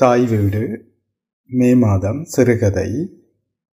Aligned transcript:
தாய் 0.00 0.26
வீடு 0.26 0.92
மே 1.50 1.74
மாதம் 1.74 2.24
சிறுகதை 2.24 2.90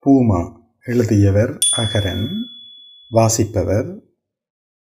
பூமா 0.04 0.60
எழுதியவர் 0.84 1.58
அகரன் 1.76 2.24
வாசிப்பவர் 3.10 4.02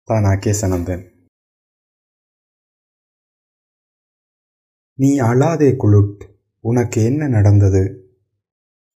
தானா 0.04 0.30
கேசனந்தன் 0.30 1.04
நீ 4.94 5.20
அழாதே 5.20 5.76
குளுட் 5.76 6.22
உனக்கு 6.60 7.04
என்ன 7.04 7.28
நடந்தது? 7.28 7.84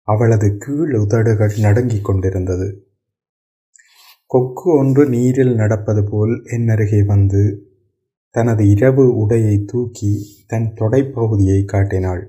அவளது 0.09 0.57
கீழ் 0.59 0.95
உதடுகள் 0.95 1.55
நடுங்கிக் 1.59 2.05
கொண்டிருந்தது. 2.05 2.97
கொக்கு 4.27 4.79
ஒன்று 4.79 5.09
நீரில் 5.09 5.55
நடப்பது 5.55 6.05
போல் 6.11 6.43
என்னருகே 6.45 7.07
வந்து 7.07 7.73
தனது 8.35 8.63
இரவு 8.69 9.05
உடையை 9.23 9.65
தூக்கி 9.65 10.13
தன் 10.47 10.69
தொடைப்பகுதியை 10.75 11.65
காட்டினாள். 11.65 12.25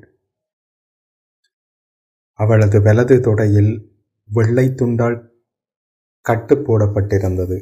அவளது 2.39 2.81
வலது 2.81 3.15
தொடையில் 3.17 3.71
வெள்ளை 4.29 4.65
துண்டால் 4.73 5.17
கட்டு 6.25 6.55
போடப்பட்டிருந்தது. 6.55 7.57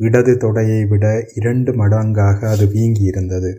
இடது 0.00 0.32
தொடையை 0.34 0.88
விட 0.88 1.06
இரண்டு 1.34 1.72
மடங்காக 1.72 2.48
அது 2.48 2.66
வீங்கியிருந்தது. 2.66 3.52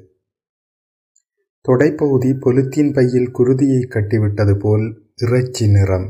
தொடைப்பகுதி 1.66 2.30
பொலித்தீன் 2.40 2.94
பையில் 2.94 3.32
குருதியை 3.32 3.82
கட்டிவிட்டது 3.88 4.60
போல் 4.60 4.86
இறைச்சி 5.16 5.68
நிறம் 5.68 6.08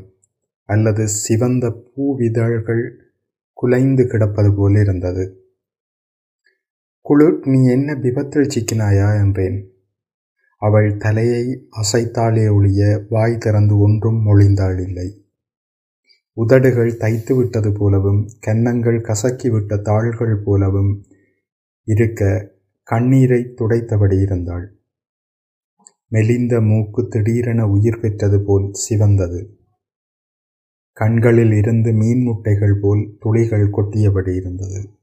அல்லது 0.69 1.07
சிவந்த 1.07 1.65
பூவிதழ்கள் 1.87 2.83
குலைந்து 3.53 4.03
கிடப்பது 4.07 4.49
போல் 4.53 4.75
இருந்தது 4.75 5.23
குளுட் 7.09 7.47
நீ 7.47 7.69
என்ன 7.69 7.95
விபத்தில் 7.95 8.47
சிக்கினாயா 8.47 9.25
என்றேன். 9.25 9.69
அவள் 10.57 10.97
தலையை 10.97 11.67
அசைத்தாலே 11.71 12.53
ஒழிய 12.53 13.05
வாய் 13.09 13.37
திறந்து 13.37 13.77
ஒன்றும் 13.77 14.25
மொழிந்தாள் 14.25 14.81
இல்லை. 14.81 15.25
உதடுகள் 16.33 16.97
தைத்து 16.97 17.35
விட்டது 17.35 17.71
போலவும் 17.71 18.29
கன்னங்கள் 18.39 19.01
கசக்கிவிட்ட 19.01 19.81
தாள்கள் 19.81 20.41
போலவும் 20.45 21.05
இருக்க 21.83 22.51
கண்ணீரை 22.83 23.53
துடைத்தபடி 23.55 24.21
இருந்தாள். 24.21 24.79
மெலிந்த 26.07 26.61
மூக்கு 26.61 27.07
திடீரென 27.07 27.67
உயிர் 27.67 27.99
பெற்றது 27.99 28.43
போல் 28.43 28.71
சிவந்தது. 28.89 29.47
கண்களில் 30.91 31.51
இருந்து 31.51 31.91
மீன் 31.93 32.21
முட்டைகள் 32.21 32.79
போல் 32.81 33.15
துளிகள் 33.19 33.69
கொட்டியபடி 33.69 34.35
இருந்தது. 34.35 34.98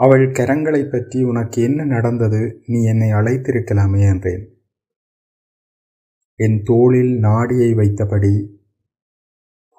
அவள் 0.00 0.24
கரங்களை 0.30 0.90
பற்றி 0.90 1.22
உனக்கு 1.22 1.62
என்ன 1.62 1.84
நடந்தது? 1.84 2.62
நீ 2.66 2.84
என்னை 2.84 3.10
அழைத்திருக்கலாமே 3.12 4.00
என்றேன். 4.00 4.44
என் 6.36 6.62
தோளில் 6.62 7.18
நாடியை 7.18 7.74
வைத்தபடி 7.74 8.34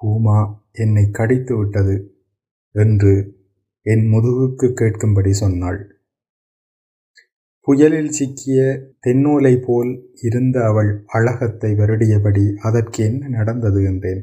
பூமா 0.00 0.38
என்னை 0.72 1.10
கடித்து 1.10 1.56
விட்டது 1.56 1.96
என்று 2.74 3.14
என் 3.82 4.04
முதுகுக்கு 4.12 4.66
கேட்கும்படி 4.72 5.30
சொன்னாள். 5.30 5.80
புயலில் 7.60 8.12
சிக்கிய 8.12 8.60
தென்னூலை 9.06 9.54
போல் 9.62 10.12
இருந்த 10.20 10.64
அவள் 10.64 11.04
அழகத்தை 11.06 11.70
வருடியபடி 11.74 12.56
அதற்கு 12.58 13.04
என்ன 13.04 13.28
நடந்தது 13.28 13.84
என்றேன். 13.84 14.22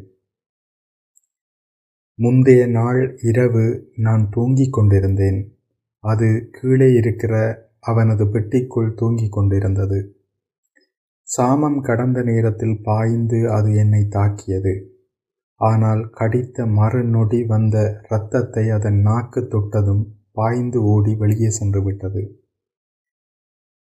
முந்தைய 2.20 2.68
நாள் 2.68 3.18
இரவு 3.22 3.92
நான் 3.96 4.30
தூங்கிக் 4.30 4.74
கொண்டிருந்தேன். 4.74 5.57
அது 6.08 6.28
கீழே 6.52 6.90
இருக்கிற 6.94 7.34
அவனது 7.82 8.24
பெட்டிக்குள் 8.26 8.92
தூங்கிக் 8.94 9.36
கொண்டிருந்தது. 9.36 10.00
சாமம் 11.28 11.80
கடந்த 11.82 12.20
நேரத்தில் 12.24 12.78
பாய்ந்து 12.82 13.40
அது 13.52 13.70
என்னை 13.76 14.04
தாக்கியது. 14.08 14.74
ஆனால் 15.62 16.02
கடித்த 16.10 16.66
மறுநொடி 16.80 17.40
வந்த 17.46 17.78
இரத்தத்தை 18.06 18.66
அதன் 18.70 19.00
நாக்கு 19.02 19.42
தொட்டதும் 19.48 20.04
பாய்ந்து 20.32 20.80
ஓடி 20.94 21.14
வெளியே 21.16 21.50
சென்று 21.50 21.82
விட்டது. 21.84 22.22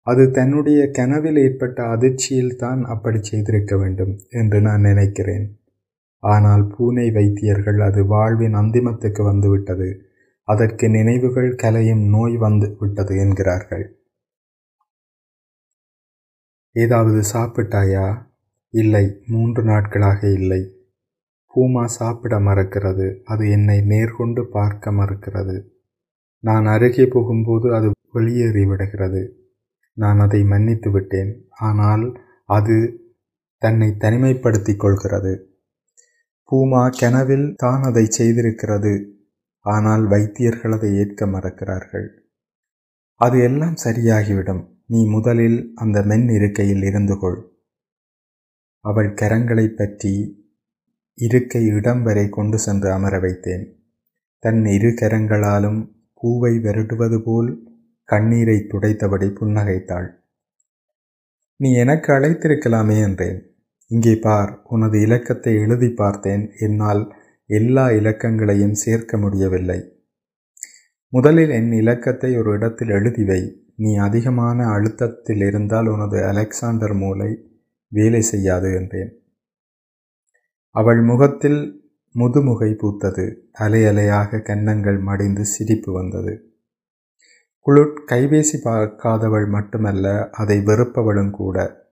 அது 0.07 0.25
தன்னுடைய 0.31 0.81
கனவில் 0.91 1.39
ஏற்பட்ட 1.45 1.79
அதிர்ச்சியில் 1.95 2.57
தான் 2.57 2.81
அப்படி 2.85 3.19
செய்திருக்க 3.23 3.75
வேண்டும் 3.77 4.13
என்று 4.31 4.59
நான் 4.61 4.87
நினைக்கிறேன். 4.91 5.47
ஆனால் 6.23 6.65
பூனை 6.75 7.07
வைத்தியர்கள் 7.11 7.81
அது 7.89 8.01
வாழ்வின் 8.07 8.55
அந்திமத்துக்கு 8.55 9.23
வந்துவிட்டது 9.23 9.89
அதற்கு 10.47 10.89
நினைவுகள் 10.89 11.55
கலையும் 11.55 12.03
நோய் 12.09 12.37
வந்து 12.37 12.77
விட்டது 12.81 13.17
என்கிறார்கள். 13.17 14.01
ஏதாவது 16.73 17.23
சாப்பிட்டாயா? 17.33 18.07
இல்லை 18.71 19.23
மூன்று 19.27 19.63
நாட்களாக 19.63 20.33
இல்லை. 20.33 20.61
பூமா 21.55 21.85
சாப்பிட 21.85 22.39
மறக்கிறது. 22.41 23.21
அது 23.25 23.51
என்னை 23.51 23.79
நேர்கொண்டு 23.79 24.43
பார்க்க 24.51 24.93
மறுக்கிறது. 24.93 25.57
நான் 26.39 26.67
அருகே 26.67 27.07
போகும்போது 27.07 27.75
அது 27.75 27.91
வெளியேறி 28.13 28.65
விடுகிறது. 28.65 29.23
நான் 29.93 30.19
அதை 30.19 30.45
மன்னித்து 30.45 30.91
விட்டேன். 30.91 31.49
ஆனால் 31.61 32.21
அது 32.45 32.77
தன்னை 33.59 33.89
தனிமைப்படுத்திக் 33.89 34.77
கொள்கிறது. 34.77 35.35
பூமா 36.51 36.91
கனவில் 36.99 37.55
தான் 37.57 37.83
அதை 37.83 38.09
செய்திருக்கிறது. 38.19 39.16
ஆனால் 39.67 40.05
வைத்தியர்கள் 40.07 40.75
அதை 40.77 40.91
ஏற்க 40.97 41.27
மறக்கிறார்கள். 41.27 42.09
அது 43.21 43.37
எல்லாம் 43.39 43.77
சரியாகிவிடும். 43.85 44.63
நீ 44.87 45.01
முதலில் 45.07 45.59
அந்த 45.75 45.99
மென் 46.03 46.27
இருக்கையில் 46.29 46.83
இருந்து 46.83 47.15
கொள். 47.19 47.39
அவள் 48.85 49.11
கரங்களை 49.15 49.67
பற்றி 49.71 50.13
இருக்கை 51.19 51.63
இடம் 51.77 52.03
வரை 52.03 52.27
கொண்டு 52.29 52.59
சென்று 52.59 52.89
அமர 52.91 53.15
வைத்தேன். 53.19 53.65
தன் 54.43 54.63
இரு 54.67 54.91
கரங்களாலும் 55.01 55.81
பூவை 56.15 56.53
வருடுவது 56.59 57.19
போல் 57.23 57.51
கண்ணீரை 58.09 58.59
துடைத்தபடி 58.71 59.29
புன்னகைத்தாள். 59.39 60.09
நீ 61.61 61.69
எனக்கு 61.75 62.09
அழைத்திருக்கலாமே 62.13 62.97
என்றேன். 63.01 63.39
இங்கே 63.91 64.15
பார் 64.19 64.51
உனது 64.69 64.97
இலக்கத்தை 65.01 65.53
எழுதி 65.55 65.91
பார்த்தேன். 65.95 66.45
என்னால் 66.59 67.03
எல்லா 67.47 67.89
இலக்கங்களையும் 67.89 68.73
சேர்க்க 68.73 69.17
முடியவில்லை. 69.17 69.93
முதலில் 71.09 71.51
என் 71.51 71.73
இலக்கத்தை 71.73 72.37
ஒரு 72.37 72.53
இடத்தில் 72.53 72.89
எழுதிவை 72.89 73.65
நீ 73.77 73.97
அதிகமான 73.97 74.67
அழுத்தத்தில் 74.67 75.47
இருந்தால் 75.47 75.87
உனது 75.87 76.25
அலெக்சாண்டர் 76.25 76.95
மூளை 76.95 77.49
வேலை 77.89 78.23
செய்யாது 78.23 78.75
என்றேன். 78.75 79.23
அவள் 80.71 81.01
முகத்தில் 81.01 81.91
முதுமுகை 82.15 82.75
பூத்தது. 82.75 83.37
அலை 83.53 83.83
அலையாக 83.85 84.43
கன்னங்கள் 84.43 84.99
மடிந்து 84.99 85.45
சிரிப்பு 85.45 85.93
வந்தது. 85.93 86.61
குளுட் 87.67 87.99
கைபேசி 88.07 88.57
பார்க்காதவள் 88.65 89.49
மட்டுமல்ல 89.49 90.31
அதை 90.31 90.59
வெறுப்பவளும் 90.59 91.31
கூட. 91.31 91.85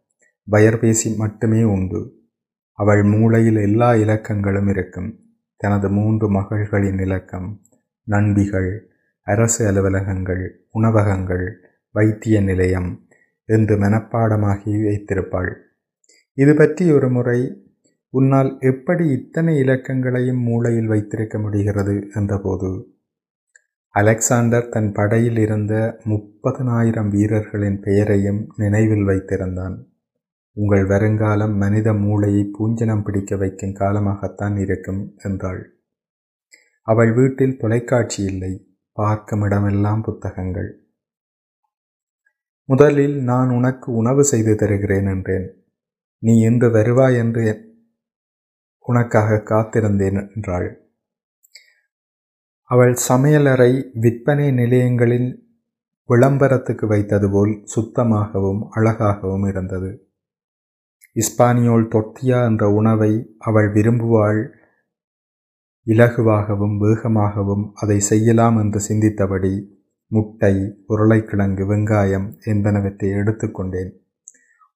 பயர்பேசி 0.51 1.17
மட்டுமே 1.17 1.63
உண்டு. 1.63 2.29
அவள் 2.73 3.03
மூளையில் 3.03 3.57
எல்லா 3.57 3.93
இலக்கங்களும் 3.93 4.69
இருக்கும். 4.69 5.24
தனது 5.65 5.89
மூன்று 5.91 6.27
மகள்களின் 6.31 7.01
இலக்கம் 7.01 7.49
நண்பிகள் 8.07 8.71
அரசு 9.27 9.61
அலுவலகங்கள் 9.67 10.43
உணவகங்கள் 10.71 11.47
வைத்திய 11.95 12.37
நிலையம் 12.41 12.91
என்று 13.49 13.75
மனப்பாடமாகி 13.77 14.73
வைத்திருப்பாள். 14.87 15.53
இது 16.39 16.53
பற்றி 16.55 16.85
ஒரு 16.93 17.09
முறை 17.11 17.39
உன்னால் 18.15 18.51
எப்படி 18.61 19.05
இத்தனை 19.11 19.55
இலக்கங்களையும் 19.63 20.43
மூளையில் 20.49 20.87
வைத்திருக்க 20.87 21.39
முடிகிறது? 21.39 21.95
என்றபோது 22.15 22.71
அலெக்சாண்டர் 23.95 24.69
தன் 24.69 24.93
படையில் 24.93 25.39
இருந்த 25.39 25.75
முப்பதனாயிரம் 26.05 27.11
வீரர்களின் 27.11 27.81
பெயரையும் 27.81 28.41
நினைவில் 28.57 29.07
வைத்திருந்தான். 29.07 29.77
உங்கள் 30.57 30.87
வருங்காலம் 30.87 31.57
மனித 31.57 31.93
மூளையை 31.93 32.51
பூஞ்சனம் 32.59 33.03
பிடிக்க 33.03 33.37
வைக்கும் 33.37 33.73
காலமாகத்தான் 33.73 34.57
இருக்கும் 34.57 35.15
என்றாள். 35.17 35.83
அவள் 36.83 37.13
வீட்டில் 37.13 37.57
தொலைக்காட்சி 37.57 38.23
இல்லை 38.25 38.77
பார்க்கும் 38.93 39.41
இடமெல்லாம் 39.41 40.03
புத்தகங்கள். 40.03 40.83
முதலில் 42.65 43.23
நான் 43.23 43.51
உனக்கு 43.51 43.93
உணவு 43.93 44.25
செய்து 44.25 44.55
தருகிறேன் 44.55 45.07
என்றேன். 45.07 45.67
நீ 46.19 46.39
இன்று 46.39 46.71
வருவாய் 46.71 47.17
என்று 47.17 47.75
உனக்காக 48.79 49.37
காத்திருந்தேன் 49.37 50.35
என்றாள். 50.35 50.83
அவள் 52.63 52.95
சமையலறை 53.09 53.91
விற்பனை 53.95 54.53
நிலையங்களில் 54.53 55.43
விளம்பரத்துக்கு 56.09 56.87
வைத்தது 56.87 57.31
போல் 57.31 57.63
சுத்தமாகவும் 57.65 58.69
அழகாகவும் 58.71 59.45
இருந்தது. 59.45 60.04
இஸ்பானியோல் 61.17 61.89
தொட்டியா 61.95 62.45
என்ற 62.45 62.71
உணவை 62.71 63.35
அவள் 63.39 63.73
விரும்புவாள். 63.73 64.41
இலகுவாகவும் 65.87 66.77
வேகமாகவும் 66.81 67.65
அதை 67.75 68.01
செய்யலாம் 68.01 68.57
என்று 68.57 68.81
சிந்தித்தபடி 68.89 69.53
முட்டை 70.07 70.55
உருளைக்கிழங்கு 70.87 71.65
வெங்காயம் 71.65 72.27
என்பனவற்றை 72.45 73.09
எடுத்துக்கொண்டேன் 73.11 73.93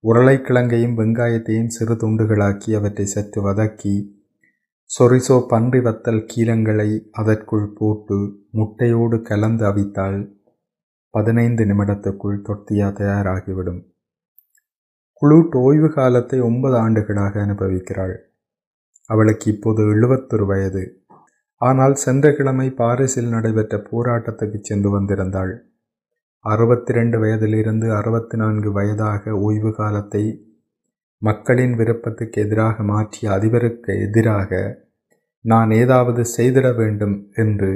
உருளைக்கிழங்கையும் 0.04 0.96
வெங்காயத்தையும் 0.96 1.66
சிறு 1.66 1.94
துண்டுகளாக்கி 1.94 2.70
அவற்றை 2.74 3.06
சற்று 3.06 3.42
வதக்கி 3.42 3.94
சொரிசோ 4.90 5.46
பன்றி 5.46 5.78
வத்தல் 5.78 6.26
கீலங்களை 6.34 6.90
அதற்குள் 7.12 7.68
போட்டு 7.74 8.18
முட்டையோடு 8.52 9.22
கலந்து 9.22 9.64
அவித்தால் 9.66 10.20
பதினைந்து 11.10 11.64
நிமிடத்துக்குள் 11.64 12.38
தொட்டியா 12.48 12.88
தயாராகிவிடும். 13.00 13.80
குளூட் 15.22 15.56
ஓய்வு 15.56 15.92
காலத்தை 15.92 16.40
ஒன்பது 16.40 16.76
ஆண்டுகளாக 16.76 17.46
அனுபவிக்கிறாள். 17.46 18.16
அவளுக்கு 19.06 19.52
இப்போது 19.52 19.82
எழுபத்தொரு 19.82 20.46
வயது. 20.46 21.06
ஆனால் 21.56 21.94
சென்ற 21.94 22.32
கிழமை 22.32 22.70
பாரிஸில் 22.70 23.28
நடைபெற்ற 23.28 23.76
போராட்டத்துக்கு 23.90 24.58
சென்று 24.60 25.00
வந்திருந்தாள். 25.00 25.52
அறுபத்தி 26.38 26.92
ரெண்டு 26.92 27.18
வயதிலிருந்து 27.18 27.94
அறுபத்தி 27.94 28.36
நான்கு 28.36 28.72
வயதாக 28.72 29.32
ஓய்வு 29.32 29.74
காலத்தை 29.74 30.54
மக்களின் 31.18 31.74
விருப்பத்துக்கு 31.74 32.42
எதிராக 32.42 32.82
மாற்றிய 32.82 33.32
அதிபருக்கு 33.32 34.08
எதிராக 34.08 34.80
நான் 35.40 35.70
ஏதாவது 35.70 36.24
செய்திட 36.36 36.76
வேண்டும் 36.76 37.30
என்று 37.34 37.70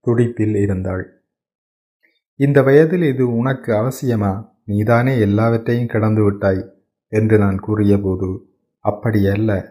துடிப்பில் 0.00 0.56
இருந்தாள். 0.56 1.04
இந்த 2.40 2.62
வயதில் 2.62 3.02
இது 3.02 3.36
உனக்கு 3.36 3.72
அவசியமா? 3.72 4.48
நீதானே 4.64 5.20
எல்லாவற்றையும் 5.20 5.86
கடந்து 5.86 6.22
விட்டாய். 6.22 6.75
என்று 7.08 7.38
நான் 7.38 7.60
கூறியபோது 7.60 8.54
அப்படியல்ல. 8.84 9.70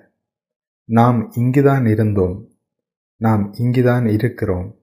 நாம் 0.85 1.31
இங்குதான் 1.35 1.85
இருந்தோம். 1.85 2.49
நாம் 3.17 3.53
இங்குதான் 3.53 4.05
இருக்கிறோம். 4.05 4.75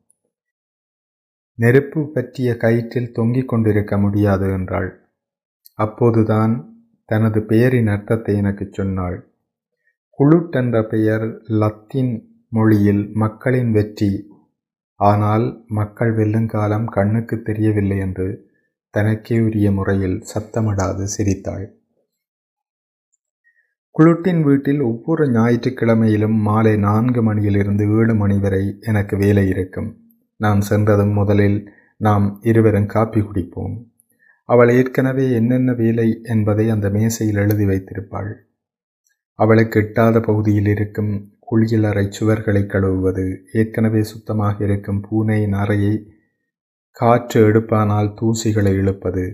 நெருப்பு 1.55 2.11
பற்றிய 2.13 2.57
கயிற்றில் 2.59 3.13
தொங்கிக் 3.13 3.49
கொண்டிருக்க 3.49 3.99
முடியாது 3.99 4.53
என்றாள். 4.53 5.01
அப்போதுதான் 5.75 6.85
தனது 7.05 7.43
பெயரின் 7.43 7.87
அர்த்தத்தை 7.87 8.37
எனக்கு 8.37 8.69
சொன்னாள். 8.73 9.31
குளுட் 10.19 10.51
என்ற 10.51 10.85
பெயர் 10.85 11.41
லத்தீன் 11.43 12.45
மொழியில் 12.49 13.11
மக்களின் 13.15 13.73
வெற்றி. 13.73 14.31
ஆனால் 14.95 15.65
மக்கள் 15.69 16.17
வெல்லுங்காலம் 16.17 16.85
கண்ணுக்கு 16.85 17.43
தெரியவில்லை 17.43 17.99
என்று 17.99 18.51
தனக்கே 18.91 19.41
உரிய 19.41 19.73
முறையில் 19.73 20.25
சத்தமிடாது 20.35 21.03
சிரித்தாள். 21.03 21.82
குளுட்டின் 23.99 24.43
வீட்டில் 24.43 24.81
ஒவ்வொரு 24.81 25.31
ஞாயிற்றுக்கிழமையிலும் 25.31 26.37
மாலை 26.41 26.77
நான்கு 26.77 27.23
மணியிலிருந்து 27.23 27.85
ஏழு 27.99 28.15
மணி 28.15 28.39
வரை 28.39 28.79
எனக்கு 28.81 29.17
வேலை 29.17 29.49
இருக்கும். 29.49 29.97
நான் 30.37 30.61
சென்றதும் 30.61 31.13
முதலில் 31.13 31.71
நாம் 31.97 32.39
இருவரும் 32.43 32.87
காப்பி 32.87 33.21
குடிப்போம். 33.21 33.75
அவள் 34.45 34.69
ஏற்கனவே 34.69 35.33
என்னென்ன 35.33 35.73
வேலை 35.73 36.21
என்பதை 36.23 36.71
அந்த 36.71 36.91
மேசையில் 36.91 37.37
எழுதி 37.37 37.65
வைத்திருப்பாள். 37.65 38.33
அவளுக்கு 39.35 39.81
எட்டாத 39.81 40.21
பகுதியில் 40.21 40.67
இருக்கும் 40.67 41.13
குளியலறை 41.51 42.07
சுவர்களை 42.09 42.67
கழுவுவது 42.67 43.27
ஏற்கனவே 43.53 44.03
சுத்தமாக 44.03 44.65
இருக்கும் 44.65 45.01
பூனையின் 45.01 45.53
அறையை 45.53 45.95
காற்று 46.91 47.41
எடுப்பானால் 47.49 48.11
தூசிகளை 48.21 48.73
இழுப்பது 48.73 49.25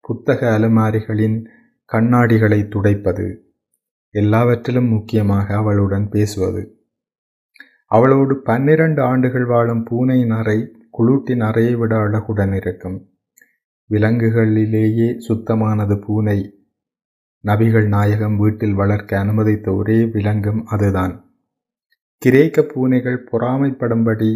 புத்தக 0.00 0.58
அலுமாரிகளின் 0.58 1.46
கண்ணாடிகளை 1.92 2.68
துடைப்பது 2.68 3.43
எல்லாவற்றிலும் 4.14 4.88
முக்கியமாக 4.88 5.56
அவளுடன் 5.56 6.08
பேசுவது. 6.08 6.78
அவளோடு 7.86 8.42
பன்னிரண்டு 8.42 9.02
ஆண்டுகள் 9.02 9.44
வாழும் 9.44 9.84
பூனையின் 9.84 10.30
அறை 10.30 10.76
குளூட்டின் 10.98 11.40
அறையை 11.40 11.74
விட 11.74 11.96
அழகுடன் 11.96 12.54
இருக்கும். 12.54 13.10
விலங்குகளிலேயே 13.90 15.08
சுத்தமானது 15.28 16.00
பூனை. 16.06 16.38
நபிகள் 17.44 17.88
நாயகம் 17.88 18.36
வீட்டில் 18.36 18.74
வளர்க்க 18.74 19.18
அனுமதித்த 19.18 19.74
ஒரே 19.74 20.04
விலங்கும் 20.04 20.62
அதுதான். 20.64 21.14
கிரேக்க 22.18 22.62
பூனைகள் 22.62 23.28
பொறாமைப்படும்படி 23.32 24.30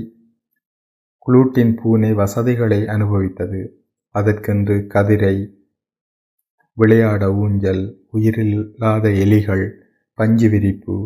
குளூட்டின் 1.27 1.77
பூனை 1.83 2.13
வசதிகளை 2.13 2.81
அனுபவித்தது. 2.83 3.63
அதற்கென்று 4.15 4.87
கதிரை 4.95 5.57
விளையாட 6.79 7.25
ஊஞ்சல் 7.35 7.83
உயிரில்லாத 8.11 9.05
எலிகள் 9.25 9.65
பஞ்சு 10.19 10.49
விரிப்பு 10.49 10.97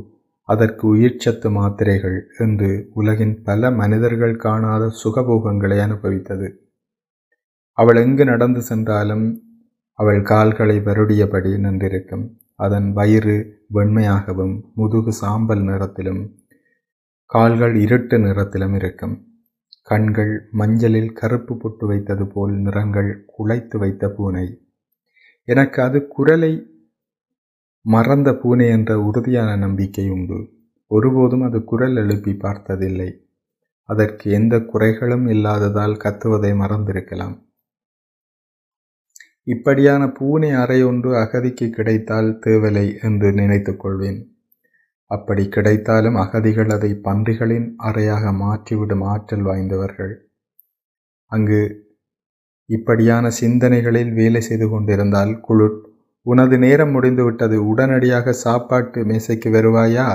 அதற்கு 0.48 0.84
உயிர்ச்சத்து 0.94 1.48
மாத்திரைகள் 1.50 2.18
என்று 2.38 2.70
உலகின் 2.94 3.34
பல 3.42 3.70
மனிதர்கள் 3.70 4.34
காணாத 4.36 4.84
சுகபோகங்களை 5.02 5.78
அனுபவித்தது. 5.86 6.48
அவள் 7.78 7.96
எங்கு 7.96 8.24
நடந்து 8.24 8.62
சென்றாலும் 8.62 9.26
அவள் 9.98 10.20
கால்களை 10.22 10.76
வருடியபடி 10.78 11.52
நின்றிருக்கும். 11.66 12.24
அதன் 12.56 12.88
வயிறு 12.92 13.36
வெண்மையாகவும் 13.74 14.54
முதுகு 14.74 15.12
சாம்பல் 15.12 15.62
நிறத்திலும் 15.62 16.22
கால்கள் 17.30 17.76
இருட்டு 17.76 18.16
நிறத்திலும் 18.18 18.74
இருக்கும். 18.74 19.14
கண்கள் 19.82 20.32
மஞ்சளில் 20.58 21.12
கருப்பு 21.12 21.54
பொட்டு 21.56 21.84
வைத்தது 21.86 22.26
போல் 22.26 22.52
நிறங்கள் 22.58 23.10
குலைத்து 23.34 23.76
வைத்த 23.78 24.10
பூனை. 24.16 24.46
எனக்கு 25.44 25.82
அது 25.82 26.06
குரலை 26.06 26.52
மறந்த 27.84 28.34
பூனை 28.34 28.68
என்ற 28.68 29.00
உறுதியான 29.00 29.56
நம்பிக்கை 29.56 30.10
உண்டு. 30.10 30.38
ஒருபோதும் 30.86 31.42
அது 31.42 31.64
குரல் 31.64 31.96
எழுப்பி 31.96 32.34
பார்த்ததில்லை. 32.34 33.10
அதற்கு 33.88 34.30
எந்த 34.30 34.58
குறைகளும் 34.58 35.28
இல்லாததால் 35.28 35.96
கத்துவதை 35.96 36.52
மறந்திருக்கலாம். 36.54 37.34
இப்படியான 39.44 40.12
பூனை 40.12 40.50
அறை 40.50 40.82
ஒன்று 40.82 41.10
அகதிக்கு 41.14 41.70
கிடைத்தால் 41.70 42.38
தேவலை 42.46 43.02
என்று 43.02 43.32
நினைத்து 43.32 43.76
கொள்வேன். 43.76 44.20
அப்படி 45.10 45.48
கிடைத்தாலும் 45.48 46.14
அகதிகள் 46.14 46.68
அதை 46.68 46.90
பன்றிகளின் 47.04 47.74
அறையாக 47.78 48.32
மாற்றிவிடும் 48.32 49.04
ஆற்றல் 49.04 49.42
வாய்ந்தவர்கள். 49.42 50.14
அங்கு 51.26 51.60
இப்படியான 52.72 53.30
சிந்தனைகளில் 53.40 54.12
வேலை 54.14 54.40
செய்து 54.40 54.68
கொண்டிருந்தால் 54.68 55.32
குளுட் 55.48 55.78
உனது 56.26 56.56
நேரம் 56.58 56.90
முடிந்துவிட்டது 56.90 57.56
உடனடியாக 57.66 58.32
சாப்பாட்டு 58.32 59.00
மேசைக்கு 59.04 59.48
வருவாயா? 59.50 60.08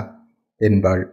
என்பாள். 0.61 1.03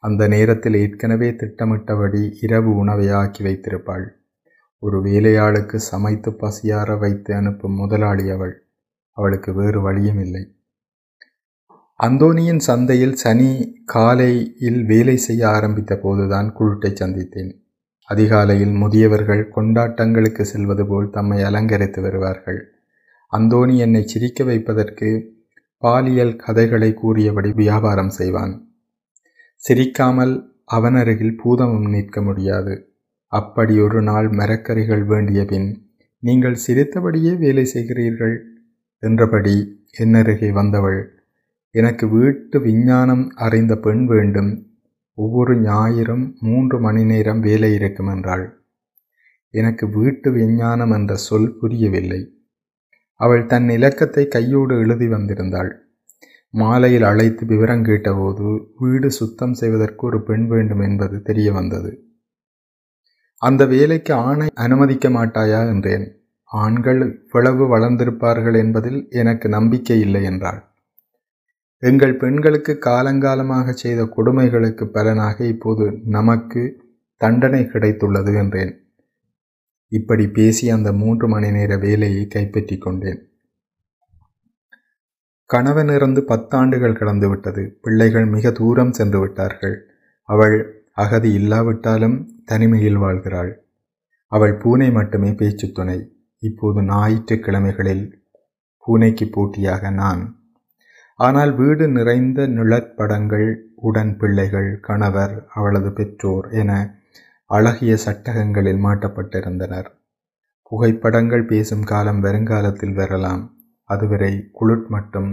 அந்த 0.00 0.22
நேரத்தில் 0.28 0.74
ஏற்கனவே 0.74 1.28
திட்டமிட்டபடி 1.34 2.22
இரவு 2.40 2.70
உணவை 2.76 3.06
ஆக்கி 3.10 3.42
வைத்திருப்பாள். 3.44 4.06
ஒரு 4.82 4.98
வேலையாளுக்கு 5.02 5.76
சமைத்து 5.90 6.30
பசியார 6.30 6.98
வைத்து 6.98 7.34
அனுப்பும் 7.34 7.76
முதலாளி 7.76 8.26
அவள். 8.30 8.54
அவளுக்கு 9.16 9.50
வேறு 9.54 9.80
வழியும் 9.80 10.20
இல்லை. 10.20 10.44
அந்தோனியின் 12.00 12.62
சந்தையில் 12.68 13.16
சனி 13.22 13.48
காலையில் 13.84 14.84
வேலை 14.84 15.16
செய்ய 15.16 15.42
ஆரம்பித்த 15.48 15.96
போதுதான் 15.96 16.48
குழுட்டை 16.58 16.90
சந்தித்தேன். 16.92 17.52
அதிகாலையில் 18.10 18.74
முதியவர்கள் 18.82 19.42
கொண்டாட்டங்களுக்கு 19.54 20.44
செல்வது 20.52 20.84
போல் 20.86 21.10
தம்மை 21.10 21.38
அலங்கரித்து 21.42 22.00
வருவார்கள். 22.02 22.60
அந்தோணி 23.32 23.74
என்னை 23.76 24.02
சிரிக்க 24.02 24.44
வைப்பதற்கு 24.44 25.08
பாலியல் 25.82 26.34
கதைகளை 26.36 26.90
கூறியபடி 26.94 27.50
வியாபாரம் 27.52 28.10
செய்வான். 28.10 28.54
சிரிக்காமல் 29.62 30.34
அவனருகில் 30.72 31.38
பூதமும் 31.42 31.88
நிற்க 31.88 32.22
முடியாது. 32.22 32.74
அப்படி 33.32 33.74
ஒரு 33.80 34.00
நாள் 34.02 34.28
மரக்கறிகள் 34.30 35.04
வேண்டிய 35.04 35.40
பின் 35.44 35.68
நீங்கள் 36.22 36.62
சிரித்தபடியே 36.64 37.32
வேலை 37.34 37.64
செய்கிறீர்கள்? 37.74 38.36
என்றபடி 39.02 39.56
என்னருகே 39.98 40.50
வந்தவள் 40.52 41.00
எனக்கு 41.74 42.04
வீட்டு 42.08 42.56
விஞ்ஞானம் 42.60 43.24
அறிந்த 43.36 43.72
பெண் 43.76 44.04
வேண்டும். 44.06 44.50
ஒவ்வொரு 45.14 45.60
ஞாயிறும் 45.60 46.34
மூன்று 46.40 46.80
மணி 46.80 47.04
நேரம் 47.04 47.40
வேலை 47.40 47.74
இருக்கும் 47.74 48.06
என்றாள். 48.06 48.64
எனக்கு 49.50 49.88
வீட்டு 49.88 50.32
விஞ்ஞானம் 50.32 50.90
என்ற 50.90 51.16
சொல் 51.16 51.56
புரியவில்லை. 51.60 52.38
அவள் 53.14 53.46
தன் 53.46 53.68
இலக்கத்தை 53.68 54.28
கையோடு 54.28 54.78
எழுதி 54.78 55.06
வந்திருந்தாள். 55.06 55.70
மாலையில் 56.50 57.02
அழைத்து 57.02 57.46
விவரம் 57.46 57.84
கேட்டபோது 57.84 58.70
வீடு 58.78 59.10
சுத்தம் 59.10 59.54
செய்வதற்கு 59.54 60.06
ஒரு 60.06 60.22
பெண் 60.22 60.46
வேண்டும் 60.46 60.80
என்பது 60.80 61.22
தெரிய 61.22 61.52
வந்தது. 61.52 62.10
அந்த 63.36 63.66
வேலைக்கு 63.66 64.14
ஆணை 64.14 64.48
அனுமதிக்க 64.54 65.08
மாட்டாயா 65.08 65.68
என்றேன். 65.68 66.06
ஆண்கள் 66.44 67.24
இவ்வளவு 67.24 67.78
வளர்ந்திருப்பார்கள் 67.78 68.56
என்பதில் 68.58 69.08
எனக்கு 69.10 69.48
நம்பிக்கை 69.48 70.00
இல்லை 70.00 70.24
என்றாள். 70.24 70.69
எங்கள் 71.82 72.16
பெண்களுக்கு 72.16 72.78
காலங்காலமாக 72.80 73.70
செய்த 73.70 74.04
கொடுமைகளுக்கு 74.04 74.84
பலனாக 74.84 75.44
இப்போது 75.44 76.00
நமக்கு 76.04 76.84
தண்டனை 77.16 77.62
கிடைத்துள்ளது 77.62 78.36
என்றேன். 78.36 78.84
இப்படி 79.88 80.28
பேசி 80.28 80.70
அந்த 80.70 80.92
மூன்று 80.92 81.28
மணி 81.28 81.50
நேர 81.50 81.76
வேலையை 81.76 82.26
கைப்பற்றி 82.26 82.78
கொண்டேன். 82.78 83.28
கணவன் 85.44 85.88
இறந்து 85.88 86.24
பத்தாண்டுகள் 86.28 86.96
கடந்துவிட்டது 86.96 87.74
பிள்ளைகள் 87.82 88.26
மிக 88.26 88.50
தூரம் 88.50 88.92
சென்று 88.92 89.20
விட்டார்கள். 89.20 89.86
அவள் 90.22 90.86
அகதி 90.92 91.32
இல்லாவிட்டாலும் 91.32 92.42
தனிமையில் 92.44 92.98
வாழ்கிறாள். 92.98 93.54
அவள் 94.26 94.56
பூனை 94.56 94.90
மட்டுமே 94.90 95.32
பேச்சுத் 95.32 95.74
துணை. 95.74 96.16
இப்போது 96.38 96.82
ஞாயிற்றுக்கிழமைகளில் 96.82 98.22
பூனைக்கு 98.78 99.28
போட்டியாக 99.28 99.90
நான் 99.90 100.39
ஆனால் 101.20 101.52
வீடு 101.54 101.88
நிறைந்த 101.88 102.46
நிழற்படங்கள் 102.46 103.48
உடன் 103.88 104.16
பிள்ளைகள் 104.16 104.80
கணவர் 104.80 105.34
அவளது 105.54 105.90
பெற்றோர் 105.92 106.46
என 106.50 106.70
அழகிய 107.50 107.96
சட்டகங்களில் 108.06 108.80
மாட்டப்பட்டிருந்தனர். 108.84 109.88
புகைப்படங்கள் 110.62 111.44
பேசும் 111.44 111.82
காலம் 111.82 112.20
வருங்காலத்தில் 112.20 112.92
வரலாம். 112.92 113.42
அதுவரை 113.90 114.32
குளுட் 114.58 114.86
மட்டும் 114.86 115.30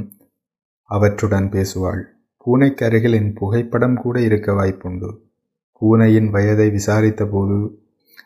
அவற்றுடன் 0.89 1.49
பேசுவாள். 1.49 2.01
பூனைக்கு 2.37 2.83
அருகில் 2.85 3.13
என் 3.13 3.33
புகைப்படம் 3.33 3.97
கூட 3.97 4.21
இருக்க 4.21 4.51
வாய்ப்புண்டு. 4.51 5.09
பூனையின் 5.81 6.29
வயதை 6.29 6.67
விசாரித்தபோது 6.69 7.57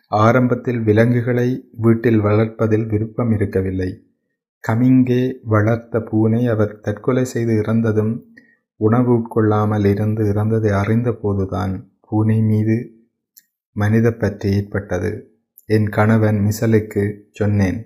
ஆரம்பத்தில் 0.08 0.82
விலங்குகளை 0.82 1.50
வீட்டில் 1.78 2.22
வளர்ப்பதில் 2.22 2.88
விருப்பம் 2.88 3.32
இருக்கவில்லை. 3.32 3.90
கமிங்கே 4.64 5.22
வளர்த்த 5.44 6.00
பூனை 6.00 6.42
அவர் 6.48 6.74
தற்கொலை 6.82 7.24
செய்து 7.26 7.54
இறந்ததும் 7.62 8.14
உணவு 8.80 9.12
உட்கொள்ளாமல் 9.18 9.86
இருந்து 9.86 10.24
இறந்ததை 10.34 10.72
அறிந்தபோதுதான் 10.72 11.74
பூனை 12.02 12.38
மீது 12.42 12.78
மனித 13.76 14.08
பற்றி 14.12 14.50
ஏற்பட்டது. 14.58 15.12
என் 15.70 15.88
கணவன் 15.90 16.40
மிசலுக்கு 16.48 17.04
சொன்னேன் 17.32 17.80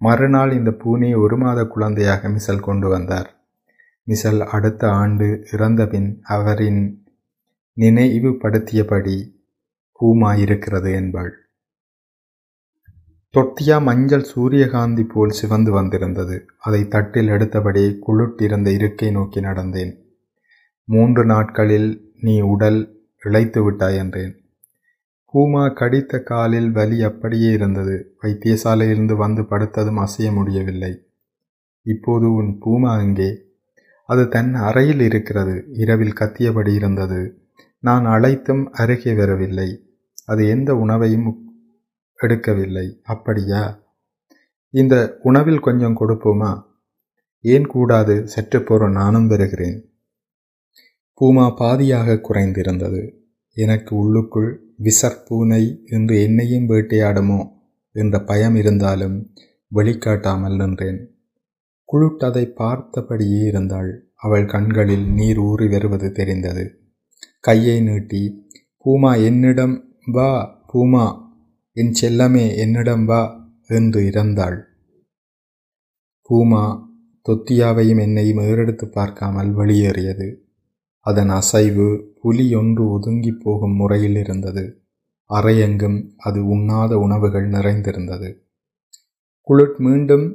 மறுநாள் 0.00 0.52
இந்த 0.52 0.70
பூனை 0.72 1.10
ஒரு 1.14 1.36
மாத 1.36 1.60
குழந்தையாக 1.64 2.28
மிசல் 2.28 2.60
கொண்டு 2.60 2.88
வந்தார். 2.88 3.28
மிசல் 4.06 4.42
அடுத்த 4.56 4.82
ஆண்டு 4.90 5.28
இறந்தபின் 5.52 6.10
அவரின் 6.22 6.82
நினைவுபடுத்தியபடி 7.76 9.16
பூமா 10.00 10.30
இருக்கிறது 10.38 10.90
என்பாள். 10.92 11.32
தொட்டியா 13.36 13.82
மஞ்சள் 13.82 14.22
சூரியகாந்தி 14.22 15.02
போல் 15.04 15.30
சிவந்து 15.30 15.70
வந்திருந்தது. 15.70 16.46
அதை 16.58 16.88
தட்டில் 16.88 17.28
எடுத்தபடி 17.28 17.98
குளுட்டிருந்த 18.06 18.66
இருக்கை 18.66 19.10
நோக்கி 19.10 19.40
நடந்தேன். 19.40 19.96
மூன்று 20.84 21.24
நாட்களில் 21.24 22.14
நீ 22.20 22.40
உடல் 22.40 23.04
இழைத்து 23.24 23.64
விட்டாய் 23.64 23.96
என்றேன். 23.96 24.40
பூமா 25.34 25.74
கடித்த 25.74 26.22
காலில் 26.22 26.70
வலி 26.70 27.02
அப்படியே 27.02 27.52
இருந்தது. 27.52 28.16
வைத்தியசாலையிலிருந்து 28.22 29.16
வந்து 29.16 29.42
படுத்ததும் 29.42 30.00
அசைய 30.00 30.32
முடியவில்லை. 30.32 31.08
இப்போது 31.82 32.32
உன் 32.32 32.58
பூமா 32.64 32.90
அங்கே 32.98 33.44
அது 34.04 34.28
தன் 34.28 34.54
அறையில் 34.54 35.00
இருக்கிறது. 35.00 35.64
இரவில் 35.72 36.18
கத்தியபடி 36.20 36.74
இருந்தது. 36.74 37.38
நான் 37.78 38.04
அழைத்தும் 38.04 38.72
அருகே 38.72 39.14
வரவில்லை. 39.14 39.98
அது 40.26 40.48
எந்த 40.48 40.74
உணவையும் 40.74 41.45
எடுக்கவில்லை. 42.22 43.00
அப்படியா? 43.02 43.82
இந்த 44.70 45.18
உணவில் 45.22 45.60
கொஞ்சம் 45.60 46.00
கொடுப்போமா? 46.00 46.62
ஏன் 47.40 47.66
கூடாது? 47.66 48.28
சற்று 48.28 48.62
பொருள் 48.62 48.92
நானும் 48.92 49.26
வருகிறேன். 49.26 49.90
பூமா 51.20 51.54
பாதியாக 51.58 52.20
குறைந்திருந்தது. 52.28 53.12
எனக்கு 53.52 53.96
உள்ளுக்குள் 53.96 54.74
விசர் 54.82 55.24
பூனை 55.26 55.82
என்று 55.86 56.22
என்னையும் 56.22 56.68
வேட்டையாடுமோ? 56.68 57.54
என்ற 57.92 58.20
பயம் 58.20 58.54
இருந்தாலும் 58.54 59.34
வெளிக்காட்டாமல் 59.68 60.56
நின்றேன். 60.56 61.14
குளுட்டதை 61.92 62.44
பார்த்தபடியே 62.44 63.46
இருந்தாள். 63.46 64.10
அவள் 64.14 64.46
கண்களில் 64.46 65.06
நீர் 65.06 65.38
ஊறி 65.38 65.68
வருவது 65.68 66.12
தெரிந்தது. 66.12 66.80
கையை 67.40 67.80
நீட்டி 67.80 68.48
பூமா 68.84 69.24
என்னிடம் 69.24 69.94
வா 70.04 70.60
பூமா. 70.72 71.25
என் 71.76 71.92
செல்லமே 72.00 72.56
என்னிடம் 72.56 73.04
வா 73.04 73.48
என்று 73.66 74.00
இறந்தாள். 74.00 74.62
பூமா 76.30 76.88
தொத்தியாவையும் 77.28 78.00
என்னையும் 78.00 78.38
ஏறெடுத்து 78.38 78.86
பார்க்காமல் 78.88 79.50
வெளியேறியது. 79.52 80.44
அதன் 80.98 81.28
அசைவு 81.28 82.14
புலி 82.22 82.54
ஒன்று 82.54 82.90
ஒதுங்கி 82.90 83.32
போகும் 83.32 83.74
முறையில் 83.74 84.16
இருந்தது. 84.16 84.84
அறையெங்கும் 85.30 86.10
அது 86.16 86.56
உண்ணாத 86.56 86.94
உணவுகள் 86.94 87.48
நிறைந்திருந்தது. 87.48 88.50
குளுட் 89.40 89.76
மீண்டும் 89.76 90.26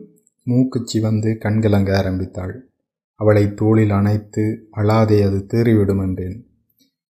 மூக்கு 0.43 0.81
சிவந்து 0.85 1.37
கண்கலங்க 1.39 1.97
ஆரம்பித்தாள். 1.97 2.69
அவளை 3.15 3.53
தோளில் 3.53 3.89
அணைத்து 3.89 4.67
அழாதே 4.75 5.19
அது 5.23 5.45
தேறிவிடும் 5.47 6.01
என்றேன். 6.01 6.47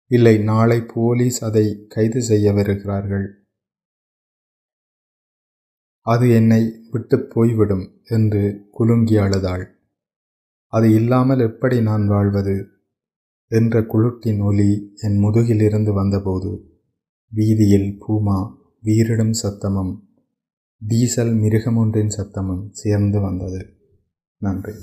இல்லை 0.07 0.37
நாளை 0.37 0.81
போலீஸ் 0.81 1.43
அதை 1.43 1.85
கைது 1.89 2.21
செய்ய 2.21 2.53
வருகிறார்கள். 2.53 3.42
அது 6.05 6.29
என்னை 6.29 6.61
விட்டு 6.91 7.27
போய்விடும் 7.29 7.85
என்று 8.03 8.67
குலுங்கி 8.71 9.17
அழுதாள் 9.17 9.65
அது 10.73 10.93
இல்லாமல் 10.93 11.39
எப்படி 11.39 11.81
நான் 11.81 12.07
வாழ்வது? 12.07 12.55
என்ற 13.51 13.81
குளுட்டின் 13.81 14.41
ஒலி 14.43 14.93
என் 14.95 15.17
முதுகிலிருந்து 15.17 15.93
வந்தபோது 15.93 16.51
வீதியில் 17.31 17.97
பூமா 18.01 18.37
வீரிடும் 18.81 19.33
சத்தமும் 19.43 19.93
டீசல் 20.87 21.33
மிருகமொன்றின் 21.33 22.13
சத்தமும் 22.17 22.67
சேர்ந்து 22.71 23.19
வந்தது. 23.19 23.61
நன்றி. 24.37 24.73